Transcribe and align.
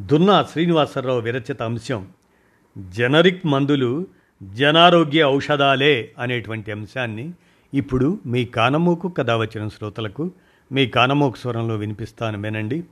దున్నా 0.00 0.42
శ్రీనివాసరావు 0.42 1.20
విరచిత 1.20 1.62
అంశం. 1.62 2.08
జనరిక్ 2.88 3.46
మందులు 3.46 4.06
జనారోగ్య 4.42 5.24
ఔషధాలే 5.24 6.14
అనేటువంటి 6.18 6.72
అంశాన్ని 6.72 7.32
ఇప్పుడు 7.74 8.18
మీ 8.26 8.44
కానమూకు 8.44 9.08
కథ 9.08 9.30
వచ్చిన 9.30 9.68
శ్రోతలకు 9.68 10.30
మీ 10.72 10.86
కానమూకు 10.86 11.36
స్వరంలో 11.36 11.76
వినిపిస్తాను 11.76 12.42
వినండి. 12.42 12.84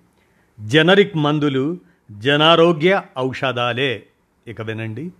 జనరిక్ 0.60 1.16
మందులు 1.16 1.78
జనారోగ్య 2.10 3.02
ఔషధాలే. 3.18 4.06
ఇక 4.46 4.62
వినండి. 4.62 5.12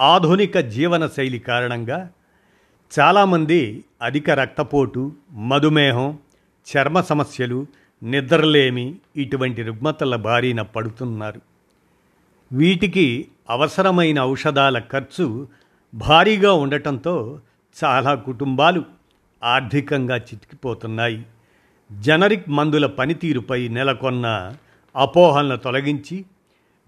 ఆధునిక 0.00 0.58
జీవన 0.58 1.06
శైలి 1.06 1.38
కారణంగా 1.38 2.10
చాలామంది 3.00 3.84
అధిక 4.02 4.30
రక్తపోటు 4.30 5.12
మధుమేహం 5.32 6.18
చర్మ 6.76 7.00
సమస్యలు 7.00 7.66
నిద్రలేమి 8.02 8.94
ఇటువంటి 9.16 9.62
రుగ్మతల 9.62 10.16
బారిన 10.16 10.62
పడుతున్నారు. 10.62 11.40
వీటికి 12.52 13.28
అవసరమైన 13.50 14.20
ఔషధాల 14.20 14.78
ఖర్చు 14.78 15.48
భారీగా 15.94 16.52
ఉండటంతో 16.52 17.40
చాలా 17.84 18.14
కుటుంబాలు 18.14 18.84
ఆర్థికంగా 19.44 20.16
చితికిపోతున్నాయి. 20.16 21.26
జనరిక్ 22.00 22.48
మందుల 22.48 22.86
పనితీరుపై 22.86 23.68
నెలకొన్న 23.68 24.56
అపోహలను 24.96 25.56
తొలగించి 25.56 26.24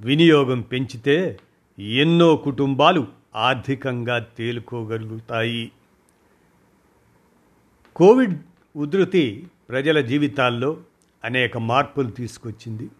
వినియోగం 0.00 0.61
పెంచితే 0.61 1.41
ఎన్నో 1.78 2.37
కుటుంబాలు 2.37 3.06
ఆర్థికంగా 3.37 4.19
తేలుకోగలుగుతాయి. 4.19 5.72
కోవిడ్ 7.97 8.39
ఉధృతి 8.77 9.47
ప్రజల 9.69 10.00
జీవితాల్లో 10.00 10.77
అనేక 11.25 11.59
మార్పులు 11.59 12.11
తీసుకొచ్చింది. 12.11 12.91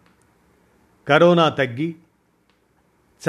కరోనా 1.07 1.49
తగ్గి 1.49 1.95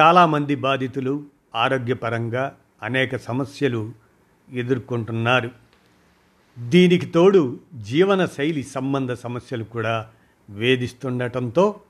చాలామంది 0.01 0.55
బాధితులు 0.55 1.25
ఆరోగ్యపరంగా 1.55 2.57
అనేక 2.83 3.17
సమస్యలు 3.17 3.93
ఎదుర్కొంటున్నారు. 4.53 5.51
దీనికి 6.59 7.07
తోడు 7.07 7.61
జీవన 7.75 8.27
శైలి 8.27 8.63
సంబంధ 8.63 9.13
సమస్యలు 9.13 9.65
కూడా 9.65 10.11
వేధిస్తుండటంతో 10.51 11.81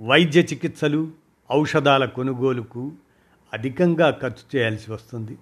వైద్య 0.00 0.40
చికిత్సలు 0.40 1.10
ఔషధాల 1.52 2.04
కొనుగోలుకు 2.04 2.92
అధికంగా 3.52 4.10
ఖర్చు 4.10 4.56
చేయాల్సి 4.56 4.92
వస్తుంది. 4.92 5.38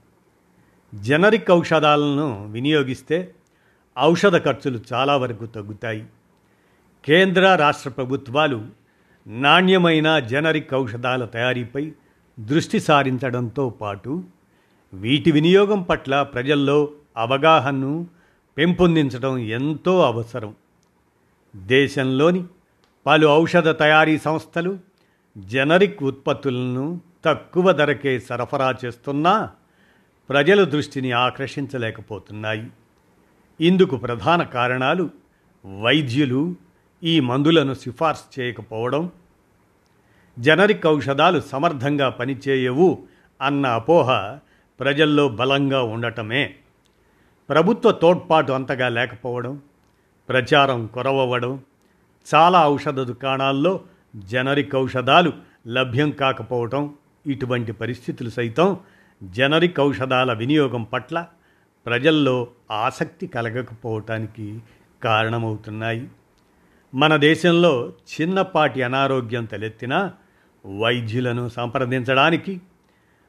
జనరిక్ 0.94 1.50
ఔషధాలను 1.50 2.46
వినియోగిస్తే 2.46 3.34
ఔషధ 3.98 4.44
ఖర్చులు 4.44 4.80
చాలా 4.92 5.16
వరకు 5.16 5.46
తగ్గుతాయి. 5.46 6.06
కేంద్ర 7.04 7.54
రాష్ట్ర 7.54 7.90
ప్రభుత్వాలు 7.90 8.66
నాణ్యమైన 9.26 10.18
జనరిక్ 10.18 10.74
ఔషధాల 10.74 11.24
తయారీపై 11.24 11.92
దృష్టి 12.40 12.80
సారించడంతో 12.80 13.70
పాటు 13.70 14.24
వీటి 14.92 15.30
వినియోగం 15.30 15.82
పట్ల 15.82 16.22
ప్రజల్లో 16.22 16.90
అవగాహనను 17.16 18.06
పెంపొందించడం 18.58 19.38
ఎంతో 19.38 20.02
అవసరం. 20.02 20.54
దేశంలోని 21.56 22.44
పలు 23.06 23.26
ఔషధ 23.26 23.68
తయారీ 23.68 24.18
సంస్థలు 24.18 24.78
జనరిక్ 25.38 26.02
ఉత్పత్తులను 26.02 27.00
తక్కువ 27.24 27.72
ధరకే 27.72 28.18
సరఫరా 28.18 28.74
చేస్తున్నా 28.84 29.50
ప్రజల 30.30 30.64
దృష్టిని 30.64 31.12
ఆకర్షించలేకపోతున్నాయి. 31.12 32.70
ఇందుకు 33.60 33.96
ప్రధాన 33.96 34.42
కారణాలు 34.42 35.10
వైద్యులు 35.80 36.54
ఈ 37.04 37.20
మందులను 37.20 37.74
సిఫార్సు 37.74 38.40
చేయకపోవడం 38.40 39.10
జనరిక్ 40.38 40.86
ఔషధాలు 40.86 41.40
సమర్థంగా 41.40 42.08
పనిచేయవు 42.08 43.02
అన్న 43.42 43.66
అపోహ 43.66 44.38
ప్రజల్లో 44.80 45.28
బలంగా 45.28 45.82
ఉండటమే. 45.82 46.54
ప్రభుత్వ 47.48 47.90
తోడ్పాటు 47.90 48.52
అంతగా 48.52 48.88
లేకపోవడం 48.88 49.62
ప్రచారం 50.28 50.86
కొరవడం 50.86 51.60
చాలా 52.34 52.66
ఔషధ 52.68 53.00
దుకాణాల్లో 53.00 53.80
జనరిక్ 54.16 54.76
ఔషధాలు 54.76 55.32
లభ్యం 55.66 56.10
కాకపోవటం 56.10 56.94
ఇటువంటి 57.26 57.72
పరిస్థితులు 57.72 58.30
సైతం 58.30 58.76
జనరిక్ 59.22 59.80
ఔషధాల 59.80 60.32
వినియోగం 60.32 60.82
పట్ల 60.82 61.26
ప్రజల్లో 61.86 62.48
ఆసక్తి 62.70 63.26
కలగకపోవటానికి 63.26 64.60
కారణమవుతున్నాయి. 65.04 66.08
మన 66.94 67.16
దేశంలో 67.16 67.92
చిన్నపాటి 68.20 68.82
అనారోగ్యం 68.82 69.44
తలెత్తినా 69.44 70.12
వైద్యులను 70.78 71.48
సంప్రదించడానికి 71.48 72.60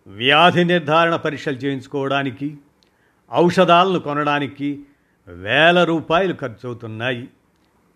వ్యాధి 0.08 0.64
నిర్ధారణ 0.64 1.16
పరీక్షలు 1.16 1.56
చేయించుకోవడానికి 1.56 2.58
ఔషధాలను 3.34 4.00
కొనడానికి 4.00 4.80
వేల 5.28 5.84
రూపాయలు 5.84 6.34
ఖర్చవుతున్నాయి. 6.34 7.28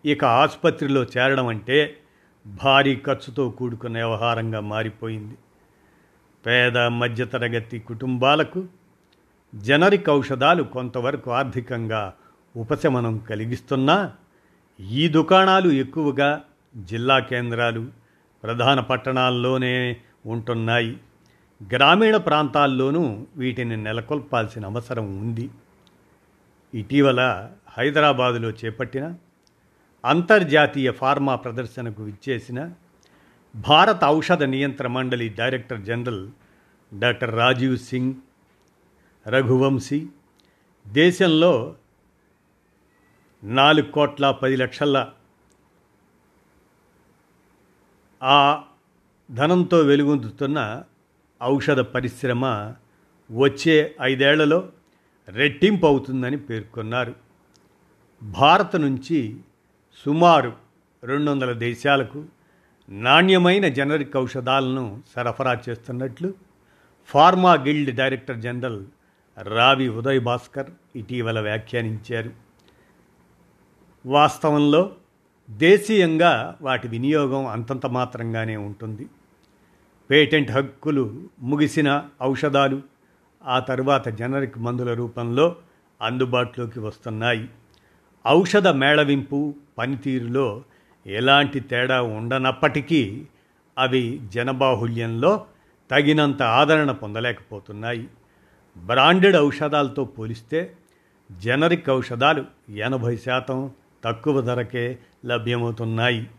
ఇక 0.04 0.24
ఆసుపత్రిలో 0.24 1.02
చేరడం 1.02 1.46
అంటే 1.46 1.96
భారీ 2.46 3.02
ఖర్చుతో 3.06 3.50
కూడుకున్న 3.50 3.96
వ్యవహారంగా 3.96 4.60
మారిపోయింది. 4.60 5.34
పేద 6.46 6.78
మధ్యతరగతి 6.78 7.78
కుటుంబాలకు 7.78 8.64
జనరిక్ 9.54 10.10
ఔషధాలు 10.10 10.62
కొంతవరకు 10.62 11.30
ఆర్థికంగా 11.30 12.14
ఉపశమనం 12.56 13.18
కలిగిస్తున్నా 13.18 14.12
ఈ 14.80 15.08
దుకాణాలు 15.08 15.68
ఎక్కువగా 15.68 16.42
జిల్లా 16.76 17.18
కేంద్రాలు 17.18 17.88
ప్రధాన 18.42 18.80
పట్టణాల్లోనే 18.80 19.96
ఉంటున్నాయి. 20.26 21.00
గ్రామీణ 21.62 22.16
ప్రాంతాల్లోనూ 22.16 23.26
వీటిని 23.36 23.76
నెలకొల్పాల్సిన 23.76 24.64
అవసరం 24.66 25.18
ఉంది. 25.20 25.50
ఇటీవల 26.74 27.20
హైదరాబాదులో 27.78 28.50
చేపట్టిన 28.50 29.14
అంతర్జాతీయ 30.04 30.90
ఫార్మా 30.90 31.34
ప్రదర్శనకు 31.34 32.02
విచ్చేసిన 32.02 32.70
భారత 33.56 34.04
ఔషధ 34.04 34.42
నియంత్రణ 34.42 34.90
మండలి 34.92 35.28
director 35.28 35.82
general 35.82 36.28
doctor 36.94 37.34
Rajeev 37.34 37.78
Singh 37.78 38.14
Raghuvanshi 39.28 40.06
దేశంలో 40.86 41.76
నాలుగు 43.44 43.90
కోట్ల 43.90 44.30
పది 44.30 44.56
లక్షల 44.56 45.12
ఆ 48.22 48.62
ధనంతో 49.30 49.78
వెలుగొందుతున్న 49.78 50.82
ఔషధ 51.42 51.80
పరిశ్రమ 51.80 52.74
వచ్చే 53.30 53.96
ఐదేళ్ళలో 54.02 54.70
రెట్టింపు 55.28 55.86
అవుతుందని 55.86 56.36
పేర్కొన్నారు. 56.36 57.14
భారత్ 58.22 58.76
నుంచి 58.76 59.36
సుమారు 60.04 60.52
రెండు 61.04 61.30
వందల 61.30 61.52
దేశాలకు 61.52 62.24
నాణ్యమైన 62.88 63.68
జనరిక్ 63.68 64.16
ఔషధాలను 64.16 65.02
సరఫరా 65.14 65.60
చేస్తున్నట్లు 65.68 66.34
ఫార్మా 67.06 67.54
గిల్డ్ 67.54 67.96
డైరెక్టర్ 67.96 68.36
జనరల్ 68.36 68.86
రావి 69.42 69.88
ఉదయ్ 69.88 70.20
భాస్కర్ 70.20 70.70
ఇటీవల 70.96 71.40
వ్యాఖ్యానించారు. 71.40 72.45
వాస్తవంలో 74.06 74.90
దేశీయంగా 75.50 76.56
వాటి 76.62 76.88
వినియోగం 76.88 77.46
అంతంత 77.46 77.86
మాత్రంగానే 77.86 78.56
ఉంటుంది. 78.56 79.06
పేటెంట్ 80.10 80.50
హక్కులు 80.50 81.22
ముగిసిన 81.40 82.08
ఔషధాలు 82.22 82.82
ఆ 83.46 83.58
తరువాత 83.58 84.08
జనరిక్ 84.08 84.58
మందుల 84.58 84.94
రూపంలో 84.94 85.56
అందుబాటులోకి 86.02 86.80
వస్తున్నాయి. 86.80 87.48
ఔషధ 88.28 88.68
మేళవింపు 88.68 89.54
పనితీరులో 89.78 90.62
ఎలాంటి 91.06 91.60
తేడా 91.60 92.02
ఉండనప్పటికీ 92.02 93.26
అవి 93.78 94.20
జనబాహుళ్యంలో 94.32 95.46
తగినంత 95.90 96.42
ఆదరణ 96.42 96.92
పొందలేకపోతున్నాయి. 96.92 98.08
బ్రాండెడ్ 98.76 99.36
ఔషధాలతో 99.36 100.04
పోలిస్తే 100.04 100.76
జనరిక్ 101.32 101.90
ఔషధాలు 101.90 102.44
ఎనభై 102.70 103.16
శాతం 103.16 103.70
తక్కువ 104.06 104.40
ధరకే 104.40 104.98
లభ్యమవుతున్నాయి. 105.26 106.30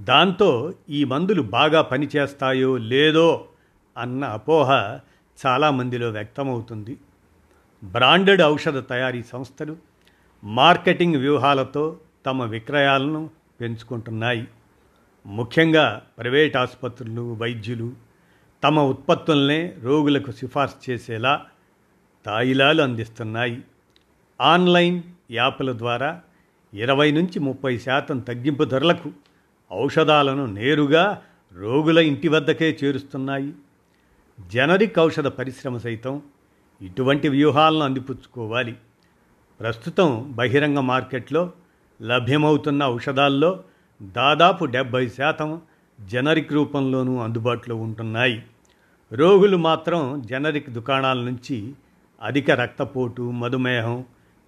దాంతో 0.00 0.72
ఈ 0.90 1.04
మందులు 1.04 1.42
బాగా 1.42 1.82
పనిచేస్తాయో 1.82 2.76
లేదో 2.76 3.48
అన్న 3.98 4.24
అపోహ 4.24 4.70
చాలామందిలో 5.46 6.10
వ్యక్తమవుతుంది. 6.10 6.96
బ్రాండెడ్ 7.84 8.42
ఔషధ 8.42 8.78
తయారీ 8.78 9.22
సంస్థలు 9.22 9.76
మార్కెటింగ్ 10.44 11.16
వ్యూహాలతో 11.16 11.98
తమ 12.26 12.42
విక్రయాలను 12.42 13.30
పెంచుకుంటున్నాయి. 13.60 14.48
ముఖ్యంగా 15.26 16.02
ప్రైవేట్ 16.18 16.56
ఆసుపత్రులు 16.56 17.34
వైద్యులు 17.34 17.92
తమ 18.64 18.80
ఉత్పత్తులనే 18.80 19.76
రోగులకు 19.82 20.30
సిఫార్సు 20.30 20.90
చేసేలా 20.90 21.46
తాయిలాలు 22.26 22.82
అందిస్తున్నాయి. 22.82 23.62
ఆన్లైన్ 24.40 25.02
యాప్ల 25.30 25.72
ద్వారా 25.72 26.20
ఇరవై 26.74 27.10
నుంచి 27.10 27.38
ముప్పై 27.38 27.78
శాతం 27.78 28.18
తగ్గింపు 28.18 28.64
ధరలకు 28.64 29.12
ఔషధాలను 29.72 30.46
నేరుగా 30.46 31.22
రోగుల 31.56 31.98
ఇంటి 31.98 32.28
వద్దకే 32.28 32.78
చేరుస్తున్నాయి. 32.84 33.52
జనరిక్ 34.46 34.98
ఔషధ 34.98 35.26
పరిశ్రమ 35.26 35.76
సైతం 35.76 36.22
ఇటువంటి 36.82 37.28
వ్యూహాలను 37.28 37.80
అందిపుచ్చుకోవాలి. 37.80 38.76
ప్రస్తుతం 39.60 40.32
బహిరంగ 40.36 40.78
మార్కెట్లో 40.78 41.52
లభ్యమవుతున్న 42.02 42.84
ఔషధాల్లో 42.84 43.64
దాదాపు 44.02 44.64
డెబ్భై 44.64 45.08
శాతం 45.08 45.60
జనరిక్ 46.00 46.52
రూపంలోనూ 46.52 47.18
అందుబాటులో 47.18 47.76
ఉంటున్నాయి. 47.76 48.42
రోగులు 49.12 49.56
మాత్రం 49.56 50.22
జనరిక్ 50.26 50.70
దుకాణాల 50.70 51.18
నుంచి 51.18 51.72
అధిక 52.22 52.50
రక్తపోటు 52.50 53.22
మధుమేహం 53.22 54.04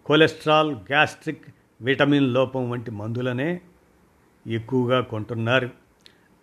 కొలెస్ట్రాల్ 0.06 0.72
గ్యాస్ట్రిక్ 0.72 1.44
విటమిన్ 1.80 2.34
లోపం 2.34 2.70
వంటి 2.70 2.90
మందులనే 2.90 3.60
ఎక్కువగా 4.46 5.00
కొంటున్నారు. 5.00 5.70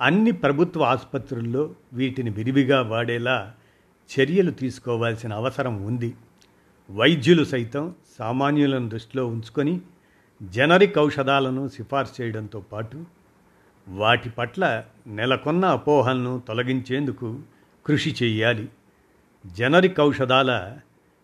అన్ని 0.01 0.31
ప్రభుత్వ 0.31 0.84
ఆసుపత్రుల్లో 0.84 1.75
వీటిని 1.94 2.30
విరివిగా 2.30 2.81
వాడేలా 2.81 3.54
చర్యలు 4.10 4.51
తీసుకోవాల్సిన 4.51 5.34
అవసరం 5.34 5.86
ఉంది. 5.86 6.13
వైద్యులు 6.89 7.44
సైతం 7.44 7.95
సామాన్యులను 8.19 8.89
దృష్టిలో 8.89 9.28
ఉంచుకొని 9.28 9.81
జనరిక్ 10.44 10.98
ఔషధాలను 10.98 11.68
సిఫార్సు 11.68 12.22
చేయడంతో 12.22 12.60
పాటు 12.60 13.06
వాటి 13.88 14.30
పట్ల 14.30 14.83
నెలకొన్న 15.07 15.66
అపోహలను 15.66 16.42
తొలగించేందుకు 16.48 17.40
కృషి 17.86 18.16
చేయాలి. 18.24 18.69
జనరిక్ 19.45 20.00
ఔషధాల 20.00 20.78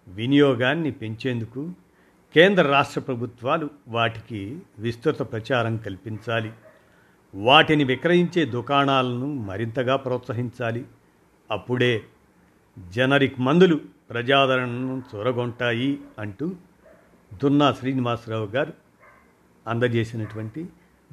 వినియోగాన్ని 0.08 0.92
పెంచేందుకు 0.92 1.72
కేంద్ర 2.36 2.64
రాష్ట్ర 2.64 3.02
ప్రభుత్వాలు 3.02 3.70
వాటికి 3.88 4.60
విస్తృత 4.80 5.20
ప్రచారం 5.20 5.78
కల్పించాలి. 5.78 6.52
వాటిని 7.36 7.84
విక్రయించే 7.84 8.46
దుకాణాలను 8.46 9.34
మరింతగా 9.34 9.96
ప్రోత్సహించాలి. 9.96 10.86
అప్పుడే 11.52 12.02
జనరిక్ 12.90 13.40
మందులు 13.40 13.80
ప్రజాదరణను 14.10 15.04
చూరగొంటాయి 15.16 16.00
అంటూ 16.20 16.52
దున్నా 17.44 17.74
శ్రీనివాసరావు 17.74 18.46
గారు 18.46 18.74
అందజేసినటువంటి 19.68 20.70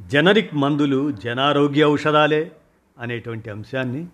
జనరిక్ 0.06 0.54
మందులు 0.54 1.12
జనారోగ్య 1.12 1.84
ఔషధాలే 1.84 2.52
అనేటువంటి 2.98 3.50
అంశాన్ని 3.50 4.06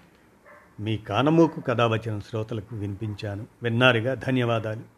మీ 0.80 0.96
కానమూకు 0.96 1.60
కథావచన 1.60 2.18
శ్రోతలకు 2.18 2.76
వినిపించాను. 2.76 3.46
విన్నారుగా? 3.62 4.14
ధన్యవాదాలు. 4.14 4.95